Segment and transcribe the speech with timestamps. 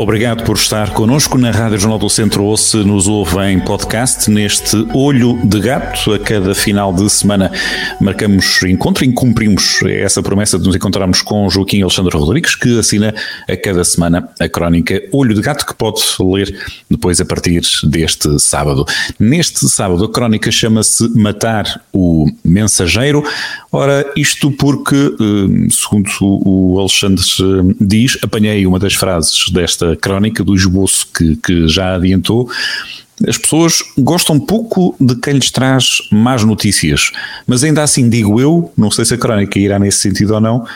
[0.00, 4.30] Obrigado por estar connosco na Rádio Jornal do Centro ou se nos ouve em podcast
[4.30, 6.14] neste Olho de Gato.
[6.14, 7.52] A cada final de semana
[8.00, 13.14] marcamos encontro e cumprimos essa promessa de nos encontrarmos com Joaquim Alexandre Rodrigues, que assina
[13.46, 16.58] a cada semana a crónica Olho de Gato, que pode ler
[16.88, 18.86] depois a partir deste sábado.
[19.18, 23.22] Neste sábado a crónica chama-se Matar o Mensageiro.
[23.70, 30.42] Ora, isto porque, eh, segundo o Alexandre eh, diz, apanhei uma das frases desta crónica,
[30.44, 32.50] do esboço que, que já adiantou,
[33.28, 37.10] as pessoas gostam pouco de quem lhes traz más notícias,
[37.46, 40.66] mas ainda assim digo eu, não sei se a crónica irá nesse sentido ou não,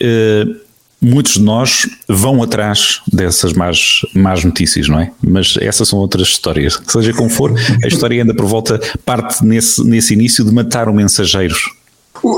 [0.00, 0.46] eh,
[1.00, 5.10] muitos de nós vão atrás dessas más, más notícias, não é?
[5.22, 6.80] Mas essas são outras histórias.
[6.86, 7.52] Seja como for,
[7.82, 11.56] a história ainda por volta parte nesse, nesse início de matar o mensageiro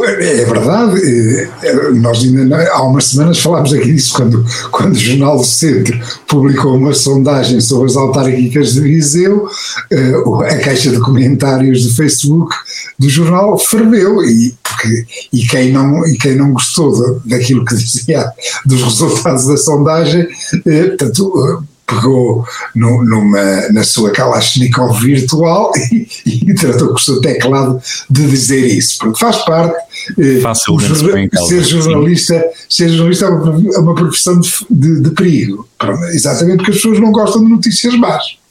[0.05, 4.98] é verdade, é, é, nós ainda há umas semanas falámos aqui disso quando, quando o
[4.98, 9.48] Jornal do Centro publicou uma sondagem sobre as autárquicas de Viseu,
[9.91, 10.12] eh,
[10.48, 12.55] a caixa de comentários do Facebook
[12.98, 18.30] do jornal ferveu e, porque, e, quem, não, e quem não gostou daquilo que dizia
[18.64, 20.28] dos resultados da sondagem,
[20.66, 21.64] eh, portanto,
[21.95, 28.27] pegou no, numa, na sua Kalashnikov virtual e, e, tratou com o seu teclado de
[28.27, 28.99] dizer isso.
[28.99, 29.77] Porque faz parte.
[30.19, 35.69] Eh, Facilmente ser jornalista, ser jornalista é uma, é uma profissão de, de, de perigo.
[36.12, 38.43] Exatamente porque as pessoas não gostam de notícias más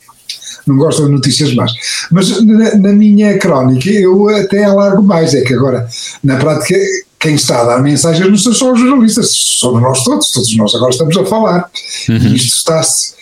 [0.67, 1.71] não gostam de notícias más.
[2.11, 5.87] Mas na, na, minha crónica eu até alargo mais, é que agora,
[6.23, 6.75] na prática,
[7.19, 10.73] quem está a dar mensagens não são só os jornalistas, somos nós todos, todos nós
[10.75, 11.69] agora estamos a falar.
[12.09, 12.15] Uhum.
[12.17, 13.13] E isto está-se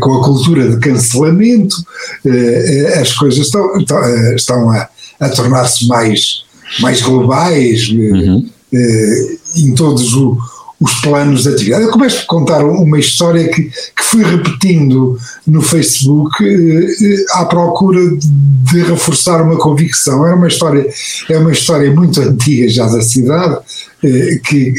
[0.00, 1.76] com a cultura de cancelamento,
[2.26, 3.72] eh, eh, as coisas estão,
[4.36, 4.88] estão a,
[5.20, 6.44] a tornar-se mais,
[6.80, 8.48] mais globais uhum.
[9.56, 10.38] em todos o,
[10.80, 11.84] os planos de atividade.
[11.84, 16.34] Eu começo a contar uma história que, que fui repetindo no Facebook
[17.32, 20.26] à procura de reforçar uma convicção.
[20.26, 20.86] É uma história,
[21.30, 23.58] é uma história muito antiga já da cidade,
[24.44, 24.74] que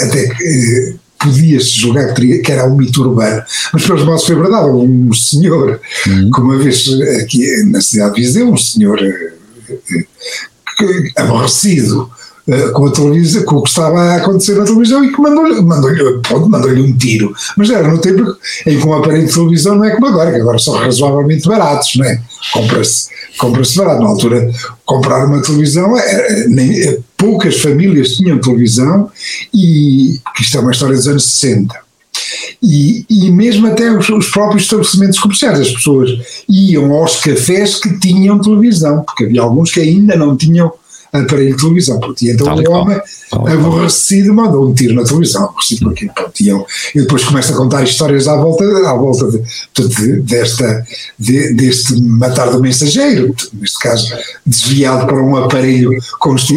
[0.00, 3.42] até podia-se julgar que, que, era um mito urbano,
[3.72, 4.68] mas pelos modos foi verdade.
[4.68, 6.30] Um senhor, uhum.
[6.30, 6.86] que uma vez
[7.22, 9.32] aqui na cidade de Viseu, um senhor eh,
[9.70, 12.10] eh, aborrecido
[12.48, 15.60] uh, com a televisão, com o que estava a acontecer na televisão e que mandou-lhe
[15.62, 15.90] mandou
[16.48, 17.34] mandou um tiro.
[17.56, 18.36] Mas era no tempo
[18.66, 21.96] em que um aparelho de televisão não é como agora, que agora são razoavelmente baratos,
[21.96, 22.20] não é?
[22.52, 24.02] Compra-se compra-se barato.
[24.02, 24.50] Na altura,
[24.84, 29.10] comprar uma televisão, é, nem, é, poucas famílias tinham televisão
[29.52, 31.74] e isto é uma história dos anos 60.
[32.62, 36.10] E, e mesmo até os, os, próprios estabelecimentos comerciais, as pessoas
[36.46, 40.70] iam aos cafés que tinham televisão, porque havia alguns que ainda não tinham
[41.14, 42.00] aparelho de televisão.
[42.00, 43.48] Pronto, e então Tal o homem, qual.
[43.48, 46.12] aborrecido, mandou um tiro na televisão, aborrecido por aquilo.
[46.14, 50.84] Pronto, e, eu, depois começa a contar histórias à volta, à volta de, de, desta,
[51.18, 54.12] de, deste matar do mensageiro, neste caso
[54.44, 55.90] desviado para um aparelho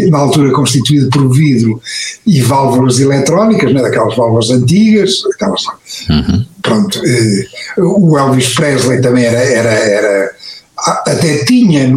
[0.09, 1.79] na altura constituído por vidro
[2.25, 5.63] e válvulas eletrónicas, né, daquelas válvulas antigas, aquelas,
[6.09, 6.45] uhum.
[6.62, 7.47] pronto, eh,
[7.78, 10.38] o Elvis Presley também era, era, era
[10.78, 11.91] até tinha,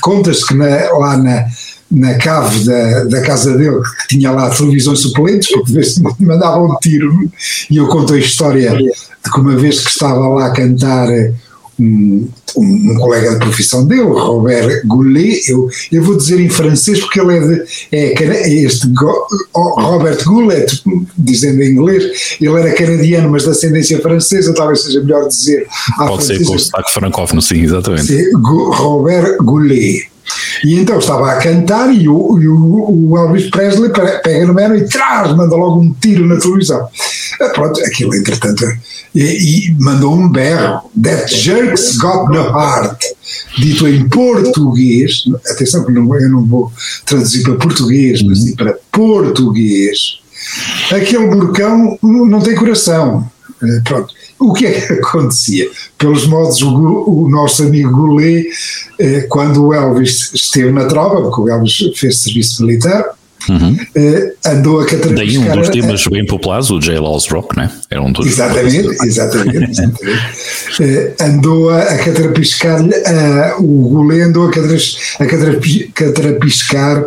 [0.00, 1.44] conta-se que na, lá na,
[1.90, 6.02] na cave da, da casa dele, que tinha lá televisões suplentes, porque de vez em
[6.02, 7.30] quando mandavam um tiro,
[7.70, 11.08] e eu conto a história de que uma vez que estava lá a cantar
[11.78, 17.20] um, um, colega de profissão dele, Robert Goulet, eu, eu vou dizer em francês porque
[17.20, 18.92] ele é, de, é, é este
[19.54, 20.82] Robert Goulet,
[21.16, 25.66] dizendo em inglês, ele era canadiano, mas de ascendência francesa, talvez seja melhor dizer.
[25.96, 28.30] Pode francesa, ser com o sotaque francófono, sim, exatamente.
[28.34, 30.07] Robert Goulet.
[30.64, 34.76] E então estava a cantar e o, e o, o Elvis Presley pega no mero
[34.76, 36.88] e traz, manda logo um tiro na televisão.
[37.40, 38.64] Ah, pronto, aquilo entretanto,
[39.14, 43.00] e, e mandou um berro, That jerks got no heart,
[43.58, 46.72] dito em português, atenção que não, eu não vou
[47.06, 50.18] traduzir para português, mas sim para português,
[50.90, 53.30] aquele burcão não tem coração.
[53.62, 54.17] Ah, pronto.
[54.38, 55.68] O que é que acontecia?
[55.96, 58.46] Pelos modos, o, o nosso amigo Goulet,
[58.98, 63.04] eh, quando o Elvis esteve na tropa, porque o Elvis fez serviço militar,
[63.48, 63.76] Uhum.
[63.96, 65.14] Uh, andou a catarpiscar.
[65.14, 67.70] Daí um dos temas bem populares, o Jailhouse Rock, né?
[67.90, 68.26] Era um dos.
[68.26, 69.70] Exatamente, exatamente.
[69.70, 70.20] exatamente.
[70.80, 72.94] uh, andou a, a catrapiscar-lhe,
[73.58, 75.26] o Goulet andou a, catras, a
[75.94, 77.04] catrapiscar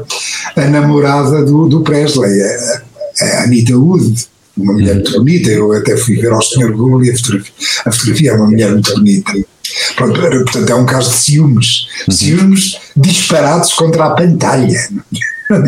[0.55, 2.81] a namorada do, do Presley, a,
[3.21, 4.30] a Anita Wood.
[4.57, 6.71] Uma mulher muito bonita, eu até fui ver ao Sr.
[6.71, 7.53] Google e a fotografia,
[7.85, 9.31] a fotografia é uma mulher muito bonita.
[9.95, 12.13] Pronto, portanto, é um caso de ciúmes, uhum.
[12.13, 14.89] ciúmes disparados contra a pantalha.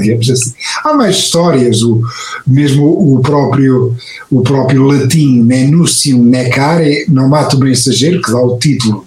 [0.02, 0.54] Digamos assim.
[0.84, 2.02] Há mais histórias, o,
[2.48, 3.96] mesmo o próprio,
[4.32, 9.06] o próprio latim Menucium necare não mata o mensageiro, que dá o título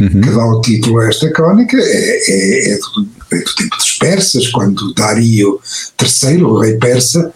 [0.00, 0.20] uhum.
[0.20, 3.92] que dá o título a esta crónica, é, é, é, do, é, do, tempo dos
[3.92, 5.60] persas, quando Dario
[6.00, 7.32] III, o rei persa,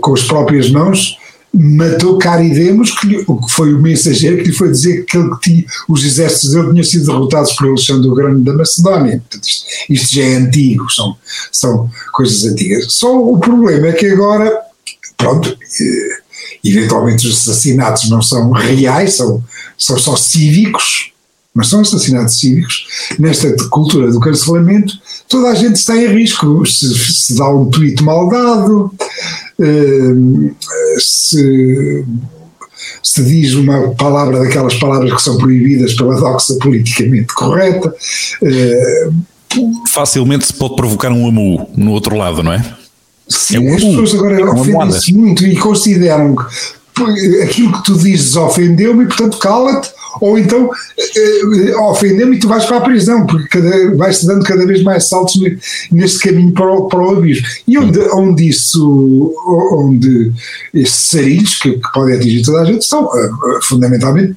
[0.00, 1.16] com as próprias mãos,
[1.52, 5.64] matou Caridemos, que, que foi o mensageiro que lhe foi dizer que, ele, que tinha,
[5.88, 9.22] os exércitos dele tinham sido derrotados por Alexandre o Grande da Macedónia.
[9.42, 11.16] Isto, isto, já é antigo, são,
[11.50, 12.92] são coisas antigas.
[12.92, 14.52] Só o problema é que agora,
[15.16, 15.48] pronto,
[15.80, 16.18] eh,
[16.62, 19.42] eventualmente os assassinatos não são reais, são,
[19.76, 21.12] são só cívicos,
[21.54, 22.86] mas são assassinatos cívicos,
[23.18, 24.94] nesta cultura do cancelamento,
[25.28, 26.64] toda a gente está em risco.
[26.66, 29.07] Se, se dá um tweet mal dado, eh,
[30.98, 32.04] se,
[33.02, 37.94] se diz uma palavra daquelas palavras que são proibidas pela doxa politicamente correta.
[39.88, 42.64] Facilmente se pode provocar um amu no outro lado, não é?
[43.28, 46.36] Sim, é um as pessoas agora é ofendem-se muito e consideram
[46.94, 49.90] que aquilo que tu dizes ofendeu-me e portanto cala-te
[50.20, 53.58] ou então eh, ofendeu-me e tu vais para a prisão, porque
[53.96, 55.40] vais-te dando cada vez mais saltos
[55.90, 57.46] neste caminho para o, para o abismo.
[57.66, 59.34] E onde, onde isso,
[59.72, 60.32] onde
[60.74, 64.36] estes sarilhos, que, que podem atingir toda a gente, são uh, fundamentalmente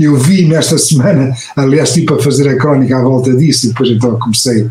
[0.00, 3.90] eu vi nesta semana, aliás, tipo a fazer a crónica à volta disso, e depois
[3.90, 4.66] então comecei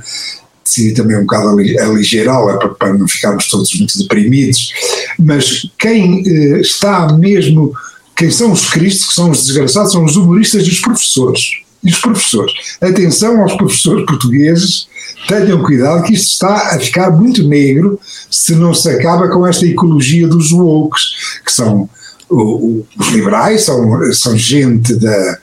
[0.68, 4.74] decidi também um bocado aligeirá-la para, para não ficarmos todos muito deprimidos,
[5.18, 7.74] mas quem eh, está mesmo
[8.18, 11.42] quem são os cristos, que são os desgraçados, são os humoristas e os professores.
[11.84, 12.52] E os professores.
[12.82, 14.88] Atenção aos professores portugueses,
[15.28, 18.00] tenham cuidado que isto está a ficar muito negro
[18.32, 21.00] se não se acaba com esta ecologia dos woke,
[21.46, 21.88] que são
[22.30, 25.38] os liberais, são, são gente da,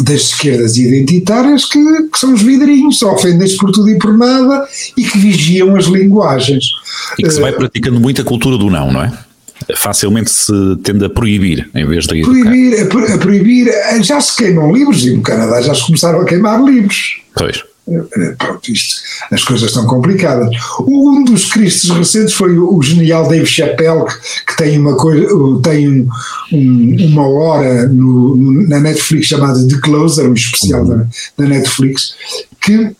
[0.00, 1.78] das esquerdas identitárias que,
[2.08, 6.64] que são os vidrinhos, ofendem-se por tudo e por nada e que vigiam as linguagens.
[7.18, 9.12] E que se vai praticando muita cultura do não, não é?
[9.76, 10.52] Facilmente se
[10.82, 12.40] tende a proibir em vez de educar.
[12.40, 12.82] Proibir,
[13.14, 13.72] a, proibir,
[14.02, 17.20] já se queimam livros e no Canadá já se começaram a queimar livros.
[17.34, 17.62] Pois.
[17.86, 18.96] É, é, pronto, isto,
[19.30, 20.48] as coisas estão complicadas.
[20.80, 25.28] Um dos cristos recentes foi o, genial Dave Chappelle, que, que tem uma coisa,
[25.62, 26.08] tem um,
[26.52, 28.36] um, uma hora no,
[28.68, 30.98] na Netflix chamada The Closer, um especial uhum.
[30.98, 31.06] da,
[31.38, 32.14] da Netflix,
[32.62, 32.96] que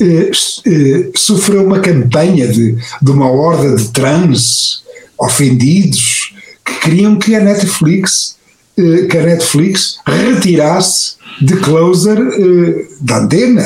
[0.00, 0.30] eh,
[0.66, 4.84] eh, sofreu uma campanha de, de uma horda de trans
[5.18, 6.34] ofendidos
[6.64, 8.38] que queriam que a Netflix
[8.78, 13.64] eh, que a Netflix retirasse de Closer eh, da antena,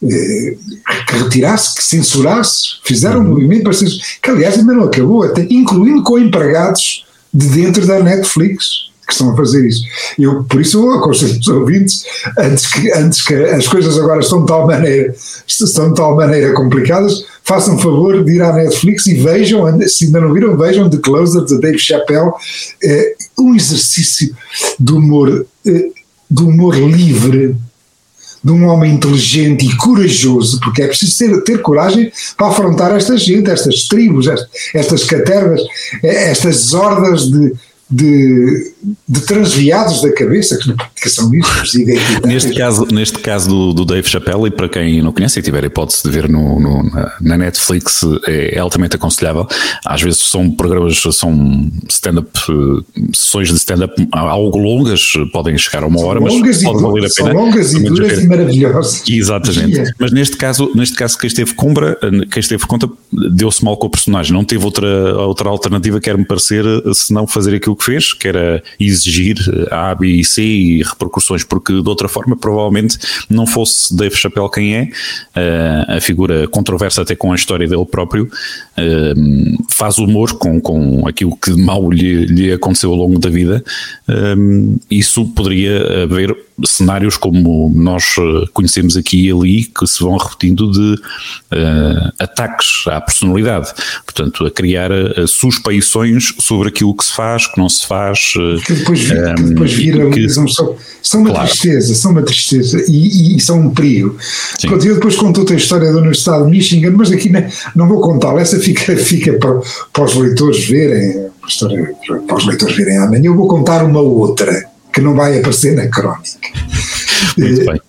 [0.00, 0.56] de, eh,
[1.08, 3.30] que retirasse, que censurasse, fizeram um uhum.
[3.30, 7.04] movimento para censurar, que aliás ainda não acabou, até, incluindo com empregados
[7.34, 9.84] de dentro da Netflix que estão a fazer isso.
[10.18, 12.04] Eu, por isso, eu aconselho os ouvintes,
[12.38, 15.14] antes que, antes que as coisas agora estão de tal maneira,
[15.46, 20.20] estão de tal maneira complicadas, façam favor de ir à Netflix e vejam, se ainda
[20.20, 22.32] não viram, vejam The Closer de Dave Chappelle,
[22.82, 24.36] é, um exercício
[24.78, 25.88] de humor, é,
[26.28, 27.56] de humor livre,
[28.42, 33.16] de um homem inteligente e corajoso, porque é preciso ter, ter coragem para afrontar esta
[33.16, 35.60] gente, estas tribos, estas, estas catervas,
[36.02, 37.52] é, estas hordas de,
[37.88, 38.74] de,
[39.08, 40.58] de transviados da cabeça,
[41.00, 41.78] que, são isso,
[42.24, 45.62] neste caso Neste caso do, do, Dave Chappelle, e para quem não conhece e tiver
[45.62, 46.82] a hipótese de ver no, no
[47.20, 49.46] na, Netflix, é, é, altamente aconselhável.
[49.84, 52.30] Às vezes são programas, são stand-up,
[53.14, 57.10] sessões de stand-up algo longas, podem chegar a uma hora, mas pode valer a pena.
[57.10, 59.04] São longas e duras e maravilhosas.
[59.08, 59.94] Exatamente.
[59.98, 61.96] Mas neste caso, neste caso quem esteve Combra,
[62.30, 62.88] quem esteve conta,
[63.30, 67.54] deu-se mal com o personagem, não teve outra, outra alternativa, quer-me parecer, se não fazer
[67.54, 69.36] aquilo que fez, que era exigir
[69.70, 74.50] A, B e C e repercussões, porque de outra forma provavelmente não fosse Dave Chappelle
[74.50, 80.34] quem é, uh, a figura controversa até com a história dele próprio, uh, faz humor
[80.34, 83.62] com, com aquilo que mal lhe, lhe aconteceu ao longo da vida,
[84.90, 90.70] isso poderia haver cenários como nós eh, conhecemos aqui e ali que se vão repetindo
[90.70, 93.72] de uh, ataques à personalidade,
[94.16, 98.62] portanto a criar uh, suspeições sobre aquilo que se faz, que não se faz uh,
[98.64, 100.46] que depois, um, que depois viram, que, são,
[101.02, 101.48] são uma claro.
[101.48, 104.16] tristeza, são uma tristeza e, e são um perigo.
[104.62, 108.00] Pronto, eu depois conto-te a história da Universidade de Michigan, mas aqui não, não vou
[108.00, 109.60] contá-la, essa fica, fica para,
[109.92, 111.94] para os leitores verem, história,
[112.26, 115.88] para os leitores verem amanhã, eu vou contar uma outra que não vai aparecer na
[115.88, 116.48] crónica.
[117.36, 117.80] Muito bem.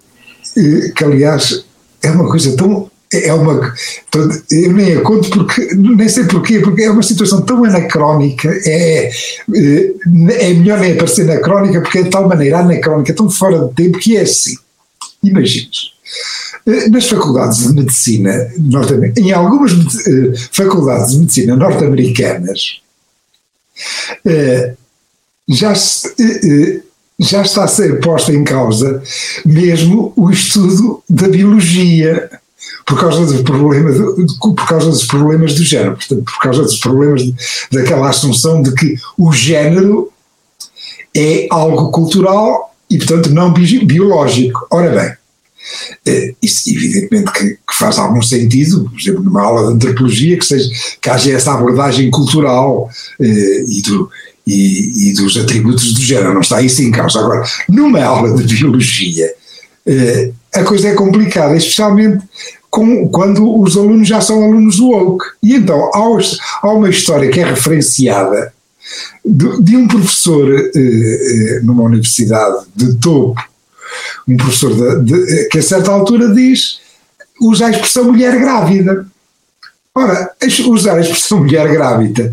[0.94, 1.64] Que aliás
[2.02, 3.74] é uma coisa tão é uma.
[4.52, 5.74] Eu nem a conto porque.
[5.76, 8.50] Nem sei porquê, porque é uma situação tão anacrónica.
[8.66, 9.10] É,
[9.56, 9.94] é,
[10.40, 13.74] é melhor nem aparecer na crónica, porque é de tal maneira anacrónica, tão fora de
[13.74, 14.56] tempo, que é assim.
[15.24, 15.92] Imagines.
[16.66, 18.52] Eh, nas faculdades de medicina,
[19.16, 22.82] em algumas eh, faculdades de medicina norte-americanas,
[24.26, 24.74] eh,
[25.48, 25.74] já
[27.20, 29.02] já está a ser posta em causa
[29.44, 32.30] mesmo o estudo da biologia
[32.86, 33.92] por causa do problema
[34.40, 37.36] por causa dos problemas do género, portanto, por causa dos problemas de,
[37.72, 40.12] daquela assunção de que o género
[41.16, 44.66] é algo cultural e, portanto, não biológico.
[44.70, 45.14] Ora bem,
[46.06, 50.46] eh, isso evidentemente que, que, faz algum sentido, por exemplo, numa aula de antropologia, que,
[50.46, 50.70] seja,
[51.02, 54.10] que haja essa abordagem cultural eh, e, do,
[54.46, 57.20] e, e, dos atributos do género, não está isso em causa.
[57.20, 59.34] Agora, numa aula de biologia,
[59.86, 62.24] eh, a coisa é complicada, especialmente
[62.78, 65.26] com, quando os alunos já são alunos do woke.
[65.42, 66.20] E então há,
[66.62, 68.54] há uma história que é referenciada
[69.26, 73.42] de, de um professor eh, eh, numa universidade de topo,
[74.28, 76.80] um professor de, de, que a certa altura diz,
[77.42, 79.08] usa a expressão mulher grávida.
[79.96, 80.32] Ora,
[80.68, 82.32] usar a expressão mulher grávida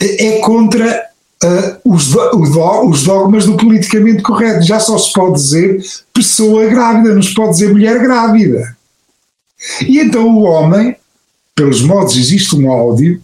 [0.00, 1.04] é contra
[1.44, 4.66] uh, os, os dogmas do politicamente correto.
[4.66, 5.80] Já só se pode dizer
[6.12, 8.76] pessoa grávida, não se pode dizer mulher grávida.
[9.86, 10.96] E então o homem,
[11.54, 13.20] pelos modos, existe um áudio,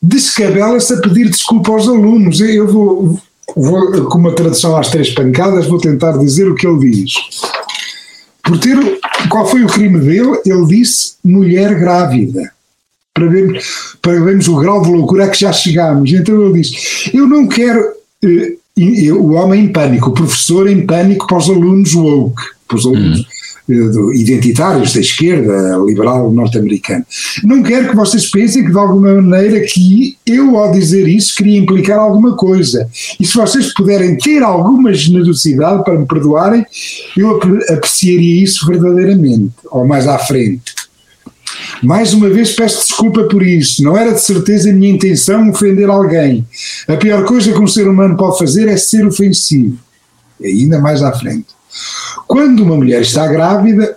[0.00, 2.40] descabela-se a pedir desculpa aos alunos.
[2.40, 3.20] Eu vou,
[3.56, 7.14] vou, com uma tradução às três pancadas, vou tentar dizer o que ele diz.
[8.42, 8.76] Por ter,
[9.28, 10.38] qual foi o crime dele?
[10.44, 12.52] Ele disse mulher grávida.
[13.12, 16.12] Para vermos, para vermos o grau de loucura a que já chegámos.
[16.12, 17.80] Então ele diz: Eu não quero.
[18.22, 18.56] Eh,
[19.12, 23.20] o homem em pânico, o professor em pânico para os alunos woke, para os alunos.
[23.20, 23.33] Hum
[23.68, 27.06] identitários da esquerda liberal norte-americana.
[27.42, 31.58] Não quero que vocês pensem que de alguma maneira que eu ao dizer isso queria
[31.58, 32.88] implicar alguma coisa.
[33.18, 36.64] E se vocês puderem ter alguma generosidade para me perdoarem,
[37.16, 37.40] eu
[37.70, 40.74] apreciaria isso verdadeiramente, ou mais à frente.
[41.82, 45.88] Mais uma vez peço desculpa por isso, não era de certeza a minha intenção ofender
[45.88, 46.46] alguém.
[46.88, 49.78] A pior coisa que um ser humano pode fazer é ser ofensivo.
[50.40, 51.46] E ainda mais à frente.
[52.26, 53.96] Quando uma mulher está grávida,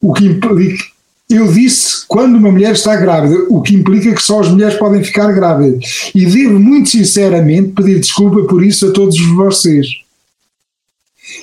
[0.00, 0.84] o que implica.
[1.28, 5.04] Eu disse quando uma mulher está grávida, o que implica que só as mulheres podem
[5.04, 6.10] ficar grávidas.
[6.14, 9.86] E devo muito sinceramente pedir desculpa por isso a todos vocês.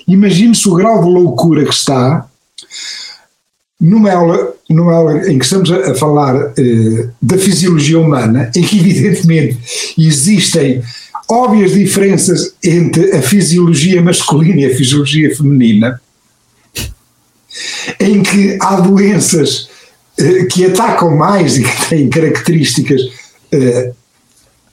[0.08, 2.28] Imagine-se o grau de loucura que está
[3.80, 8.80] numa aula, numa aula em que estamos a, falar eh, da fisiologia humana, em que
[8.80, 9.60] evidentemente
[9.98, 10.82] existem
[11.30, 16.02] óbvias diferenças entre a fisiologia masculina e a fisiologia feminina,
[18.00, 19.70] em que há doenças
[20.18, 23.02] eh, que atacam mais e que têm características
[23.52, 23.94] eh,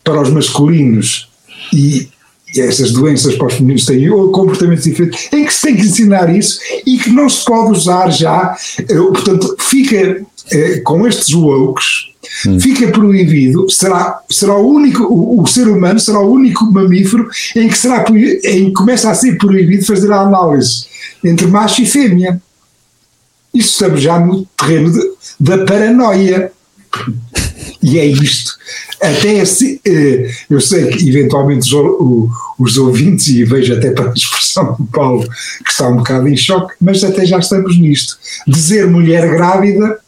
[0.05, 1.31] para os masculinos
[1.73, 2.09] e,
[2.55, 6.35] e essas doenças para os femininos têm comportamentos diferentes, em que se tem que ensinar
[6.35, 12.12] isso e que não se pode usar já, eh, portanto, fica eh, com estes wokes,
[12.47, 12.61] hum.
[12.61, 17.69] fica proibido, será, será o único, o, o, ser humano será o único mamífero em
[17.69, 20.85] que, será, em que começa a ser proibido fazer a análise
[21.25, 22.41] entre macho e fêmea.
[23.55, 25.01] Isso estamos já no terreno de,
[25.39, 26.51] da paranoia.
[27.83, 28.53] E é isto.
[29.01, 29.81] Até assim,
[30.49, 35.29] eu sei que eventualmente os, os ouvintes, e vejo até para a expressão do Paulo
[35.65, 38.17] que está um bocado em choque, mas até já estamos nisto.
[38.47, 39.99] Dizer mulher grávida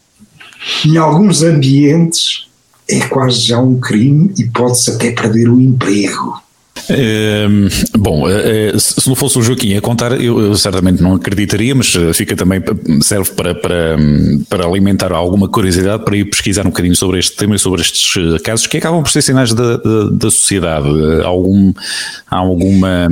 [0.86, 2.46] em alguns ambientes
[2.88, 6.43] é quase já um crime e pode-se até perder o emprego.
[6.90, 11.74] Ehm, bom, eh, eh, se não fosse o Joaquim a contar, eu, certamente não acreditaria,
[11.74, 12.60] mas eh, fica também,
[13.00, 13.96] serve para, para,
[14.48, 18.14] para alimentar alguma curiosidade para ir pesquisar um bocadinho sobre este tema e sobre estes
[18.42, 20.88] casos que acabam por ser sinais da, da, da sociedade.
[21.24, 21.72] Algum,
[22.28, 23.08] alguma,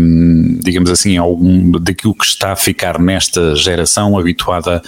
[0.60, 4.82] digamos assim, algum daquilo que está a ficar nesta geração habituada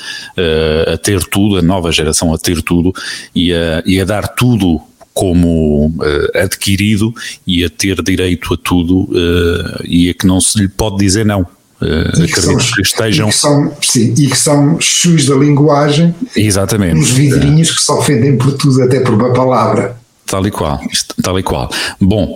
[0.92, 2.92] a ter tudo, a nova geração a ter tudo
[3.34, 4.80] e a, e a dar tudo
[5.14, 7.14] como uh, adquirido
[7.46, 11.24] e a ter direito a tudo uh, e a que não se lhe pode dizer
[11.24, 11.42] não.
[11.80, 13.28] Uh, acredito que, são, que estejam.
[13.28, 16.12] E que são, sim, e que são chus da linguagem.
[16.36, 16.98] Exatamente.
[16.98, 19.96] Uns vidrinhos que se ofendem por tudo, até por uma palavra.
[20.26, 20.80] Tal e qual,
[21.22, 21.70] tal e qual.
[22.00, 22.34] Bom,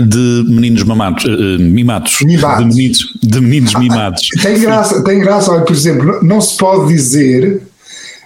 [0.00, 1.24] de meninos mamados,
[1.60, 2.58] mimados, mimados.
[2.58, 4.28] De, meninos, de meninos mimados.
[4.42, 7.62] tem graça, tem graça, olha, por exemplo, não se pode dizer,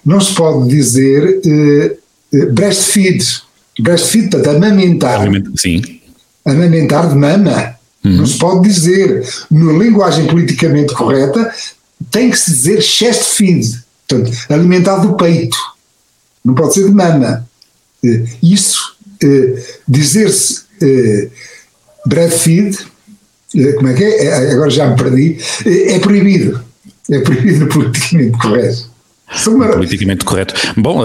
[0.04, 1.38] não se pode dizer
[2.52, 3.22] breastfeed,
[3.78, 5.28] breastfeed, portanto, amamentar.
[5.56, 6.00] Sim.
[6.44, 7.74] Amamentar de mama.
[8.04, 8.16] Uhum.
[8.18, 9.26] Não se pode dizer.
[9.50, 11.52] Na linguagem politicamente correta,
[12.10, 13.82] tem que se dizer chest feed.
[14.06, 15.56] Portanto, alimentado do peito,
[16.44, 17.48] não pode ser de mama.
[18.04, 21.28] Eh, isso, eh, dizer-se eh,
[22.06, 22.78] breastfeed,
[23.76, 24.52] como é que é?
[24.52, 26.62] Agora já me perdi, é proibido.
[27.10, 28.90] É proibido politicamente correto.
[29.74, 30.54] Politicamente correto.
[30.76, 31.02] Bom,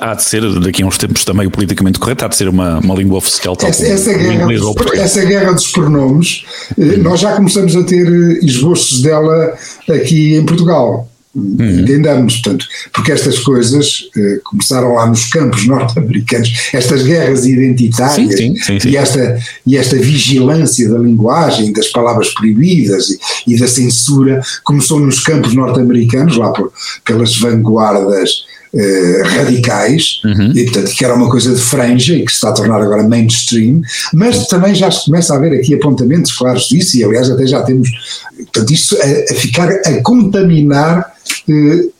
[0.00, 2.78] há de ser, daqui a uns tempos também o politicamente correto, há de ser uma,
[2.78, 3.56] uma língua oficial.
[3.56, 6.44] Tal essa, essa, guerra dos, essa guerra dos pronomes,
[6.78, 6.98] hum.
[6.98, 8.06] nós já começamos a ter
[8.42, 9.54] esboços dela
[9.88, 11.09] aqui em Portugal.
[11.32, 11.80] Uhum.
[11.82, 18.56] Entendamos, portanto, porque estas coisas eh, começaram lá nos campos norte-americanos, estas guerras identitárias sim,
[18.56, 23.68] sim, sim, E, esta, e esta vigilância da linguagem, das palavras proibidas e, e da
[23.68, 26.72] censura, começou nos campos norte-americanos, lá por,
[27.04, 28.44] pelas vanguardas
[28.74, 30.52] eh, radicais, uhum.
[30.54, 33.02] e portanto que era uma coisa de franja e que se está a tornar agora
[33.02, 33.82] mainstream,
[34.12, 37.62] mas também já se começa a haver aqui apontamentos claros disso, e aliás até já
[37.62, 37.88] temos,
[38.36, 41.04] portanto, isto a, a ficar a contaminar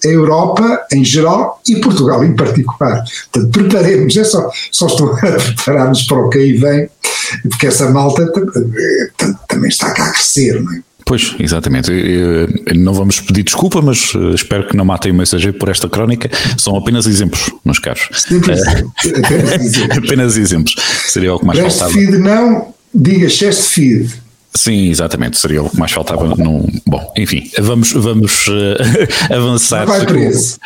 [0.04, 3.04] a Europa em geral e Portugal em particular.
[3.32, 6.88] Portanto, preparemos, é só, só estou a preparar-nos para o que aí vem,
[7.48, 10.82] porque essa malta eh, também está cá a crescer, não é?
[11.10, 11.90] Pois, exatamente.
[12.76, 16.30] Não vamos pedir desculpa, mas eh, espero que não matem o mensageiro por esta crónica.
[16.56, 18.08] São apenas exemplos, meus caros.
[18.12, 19.98] Simples, apenas exemplos.
[19.98, 20.74] apenas exemplos.
[21.08, 21.90] Seria o que mais faltava.
[21.90, 24.19] Feed não, diga chest feed.
[24.54, 26.34] Sim, exatamente, seria o que mais faltava.
[26.34, 26.66] No...
[26.84, 28.76] Bom, enfim, vamos, vamos uh,
[29.32, 29.86] avançar.
[29.86, 30.58] Não vai preso.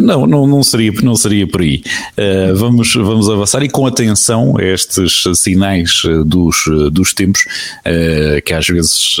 [0.00, 1.82] Não, não, não, seria, não seria por aí.
[2.18, 7.42] Uh, vamos, vamos avançar e com atenção a estes sinais eh, dos, dos tempos,
[7.86, 9.16] uh, que às vezes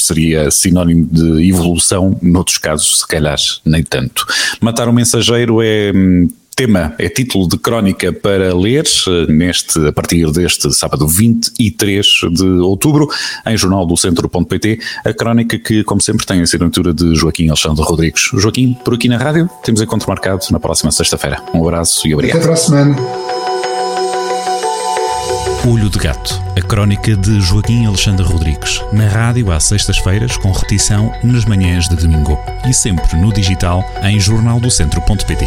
[0.00, 4.26] seria sinónimo de evolução, noutros casos, se calhar, nem tanto.
[4.60, 6.28] Matar um mensageiro é hum,
[6.58, 8.82] tema é título de crónica para ler
[9.28, 13.08] neste, a partir deste sábado 23 de outubro,
[13.46, 17.84] em jornal do centro.pt, a crónica que, como sempre, tem a assinatura de Joaquim Alexandre
[17.84, 18.30] Rodrigues.
[18.34, 21.40] Joaquim, por aqui na rádio, temos encontro marcado na próxima sexta-feira.
[21.54, 22.38] Um abraço e obrigado.
[22.38, 22.96] Até para a semana.
[25.64, 31.12] Olho de Gato, a crónica de Joaquim Alexandre Rodrigues, na rádio às sextas-feiras, com repetição
[31.22, 32.36] nas manhãs de domingo
[32.68, 35.46] e sempre no digital em jornaldocentro.pt.